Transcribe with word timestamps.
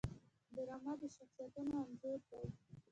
ډرامه 0.55 0.93
د 1.01 1.03
شخصیتونو 1.15 1.75
انځور 1.85 2.19
دی 2.29 2.43